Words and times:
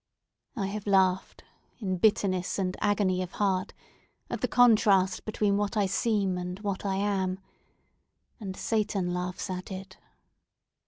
I 0.55 0.65
have 0.65 0.87
laughed, 0.87 1.43
in 1.77 1.97
bitterness 1.99 2.57
and 2.57 2.75
agony 2.81 3.21
of 3.21 3.33
heart, 3.33 3.71
at 4.31 4.41
the 4.41 4.47
contrast 4.47 5.25
between 5.25 5.57
what 5.57 5.77
I 5.77 5.85
seem 5.85 6.39
and 6.39 6.59
what 6.61 6.83
I 6.87 6.95
am! 6.95 7.37
And 8.39 8.57
Satan 8.57 9.13
laughs 9.13 9.47
at 9.47 9.71
it!" 9.71 9.97